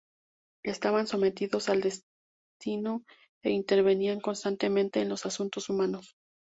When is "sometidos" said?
1.05-1.69